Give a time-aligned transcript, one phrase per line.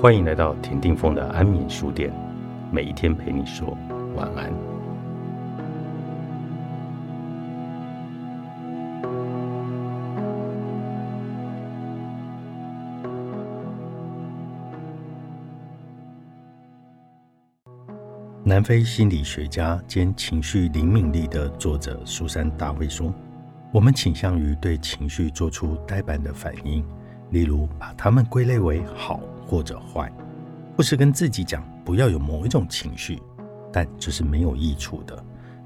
[0.00, 2.10] 欢迎来到田定峰的安眠书店，
[2.72, 3.76] 每一天陪你说
[4.16, 4.50] 晚安。
[18.42, 23.12] 南非心理学家兼情绪灵敏力的作者苏珊·大卫说
[23.70, 26.82] ：“我们倾向于对情绪做出呆板的反应，
[27.28, 30.08] 例如把它们归类为好。”或者坏，
[30.76, 33.20] 或是跟自己讲不要有某一种情绪，
[33.72, 35.24] 但这是没有益处的。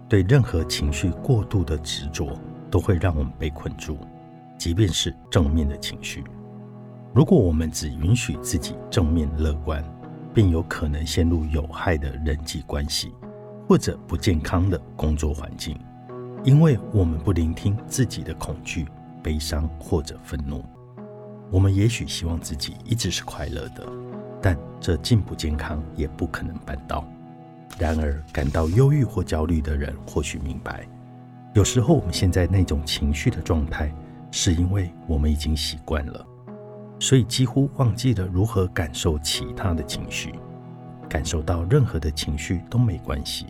[0.09, 2.35] 对任何情绪过度的执着，
[2.71, 3.99] 都会让我们被困住，
[4.57, 6.25] 即便是正面的情绪。
[7.13, 9.85] 如果我们只允许自己正面乐观，
[10.33, 13.13] 便有可能陷入有害的人际关系，
[13.69, 15.79] 或者不健康的工作环境，
[16.43, 18.87] 因为我们不聆听自己的恐惧、
[19.23, 20.65] 悲伤或者愤怒。
[21.55, 23.87] 我们也许希望自己一直是快乐的，
[24.43, 27.07] 但这既不健康，也不可能办到。
[27.79, 30.85] 然而，感到忧郁或焦虑的人或许明白，
[31.53, 33.95] 有时候我们现在那种情绪的状态，
[34.33, 36.27] 是因为我们已经习惯了，
[36.99, 40.35] 所以几乎忘记了如何感受其他的情绪。
[41.09, 43.47] 感受到任何的情绪都没关系，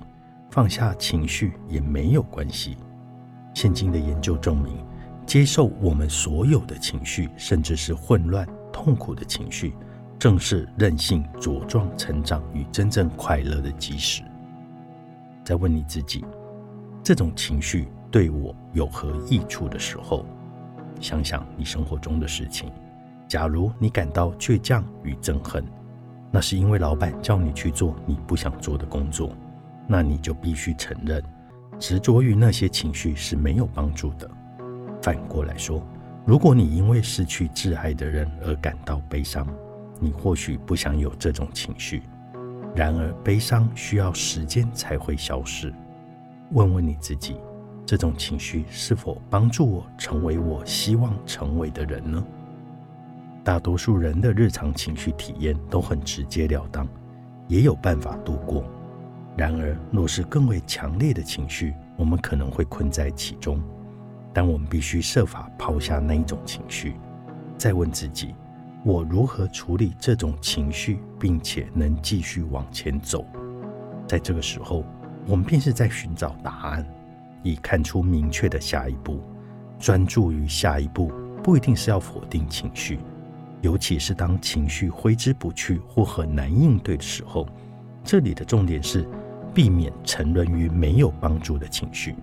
[0.51, 2.77] 放下情绪也没有关系。
[3.55, 4.77] 现今的研究证明。
[5.27, 9.75] 接受我们所有的情绪，甚至是混乱、痛苦的情绪，
[10.19, 14.23] 正是任性茁壮成长与真正快乐的基石。
[15.45, 16.25] 在问你自己，
[17.03, 20.25] 这种情绪对我有何益处的时候，
[21.01, 22.71] 想想你生活中的事情。
[23.27, 25.65] 假如你感到倔强与憎恨，
[26.31, 29.35] 那是因为老板叫你去做你不想做的工作，
[29.87, 31.23] 那你就必须承认，
[31.79, 34.31] 执着于那些情绪是没有帮助的。
[35.05, 35.87] 反过来说，
[36.25, 39.47] 如果你因为失去挚爱的人而感到悲伤，
[40.01, 42.01] 你或许不想有这种情绪。
[42.75, 45.71] 然而，悲伤需要时间才会消失。
[46.53, 47.37] 问问你自己，
[47.85, 52.25] 这种情绪是否帮助我成为我希望成为的人呢？
[53.45, 56.89] 大多数人的日常情绪体验都很直截了当，
[57.47, 58.65] 也有办法度过。
[59.37, 63.63] 然而，若是更为强烈的情绪，我们可能会困在其中。
[64.35, 66.97] 但我们必须设法抛下那一种情绪，
[67.57, 68.35] 再问自己：
[68.85, 73.25] 我如何处理这种情绪，并且能继续往前走？
[74.09, 74.85] 在这个时候，
[75.27, 76.85] 我们便是在寻找答案，
[77.45, 79.23] 以看出明确的下一步。
[79.79, 81.13] 专注于下一步，
[81.43, 82.99] 不一定是要否定情绪，
[83.61, 87.47] 尤其是当情绪挥之不去或很难应对的时候。
[88.03, 89.09] 这里的重点是
[89.55, 92.15] 避免沉沦于没有帮助的情绪。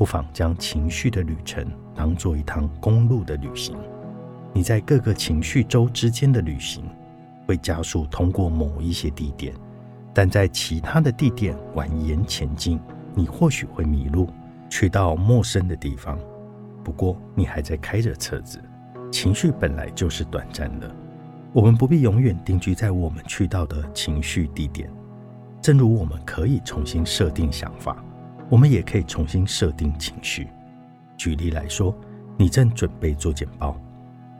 [0.00, 1.62] 不妨将情绪的旅程
[1.94, 3.76] 当做一趟公路的旅行。
[4.50, 6.82] 你在各个情绪周之间的旅行，
[7.46, 9.52] 会加速通过某一些地点，
[10.14, 12.80] 但在其他的地点蜿蜒前进，
[13.14, 14.30] 你或许会迷路，
[14.70, 16.18] 去到陌生的地方。
[16.82, 18.58] 不过，你还在开着车子。
[19.12, 20.90] 情绪本来就是短暂的，
[21.52, 24.90] 我们不必永远定居在我们去到的情绪地点。
[25.60, 28.02] 正如我们可以重新设定想法。
[28.50, 30.48] 我们也可以重新设定情绪。
[31.16, 31.94] 举例来说，
[32.36, 33.80] 你正准备做简报，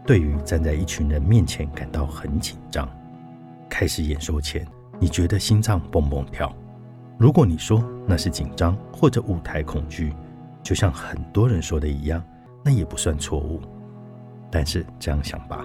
[0.05, 2.89] 对于站在一群人面前感到很紧张。
[3.69, 4.67] 开始演说前，
[4.99, 6.53] 你觉得心脏蹦蹦跳。
[7.19, 10.13] 如果你说那是紧张或者舞台恐惧，
[10.61, 12.21] 就像很多人说的一样，
[12.65, 13.61] 那也不算错误。
[14.51, 15.65] 但是这样想吧，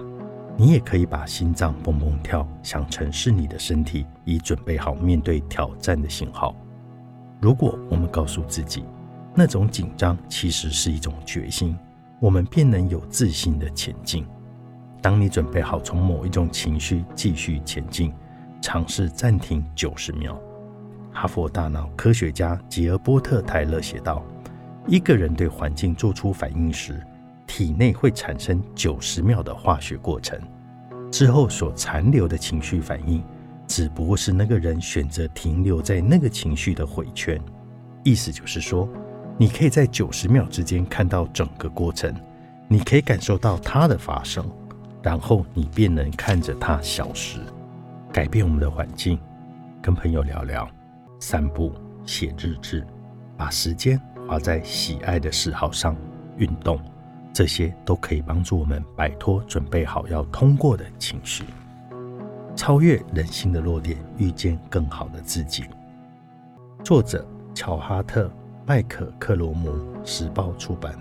[0.56, 6.54] 你也可以把心脏蹦蹦跳想成是你的身体已准备好面对挑战的信号。
[7.40, 8.84] 如果我们告诉自己，
[9.34, 11.76] 那种紧张其实是一种决心，
[12.18, 14.26] 我们便能有自信的前进。
[15.02, 18.12] 当你准备好从某一种情绪继续前进，
[18.62, 20.40] 尝试暂停九十秒。
[21.12, 24.24] 哈佛大脑科学家吉尔波特·泰勒写道
[24.88, 27.00] ：“一个人对环境做出反应时，
[27.46, 30.40] 体内会产生九十秒的化学过程，
[31.12, 33.22] 之后所残留的情绪反应。”
[33.66, 37.40] 只不过是那个人选择停留在那个情绪的回圈，
[38.04, 38.88] 意思就是说，
[39.36, 42.14] 你可以在九十秒之间看到整个过程，
[42.68, 44.48] 你可以感受到它的发生，
[45.02, 47.38] 然后你便能看着它消失。
[48.12, 49.18] 改变我们的环境，
[49.82, 50.66] 跟朋友聊聊，
[51.20, 51.72] 散步，
[52.06, 52.86] 写日志，
[53.36, 55.94] 把时间花在喜爱的嗜好上，
[56.38, 56.80] 运动，
[57.32, 61.44] 这些都可以帮助我们摆脱准备好要通过的情绪。
[62.56, 65.64] 超越人性的弱点，遇见更好的自己。
[66.82, 67.24] 作者：
[67.54, 68.24] 乔哈特·
[68.66, 69.70] 麦克克罗姆，
[70.04, 70.98] 时报出版。